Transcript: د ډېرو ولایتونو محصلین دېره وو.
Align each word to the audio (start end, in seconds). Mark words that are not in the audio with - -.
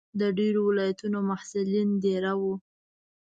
د 0.19 0.21
ډېرو 0.37 0.61
ولایتونو 0.69 1.19
محصلین 1.29 1.89
دېره 2.03 2.33
وو. 2.39 2.53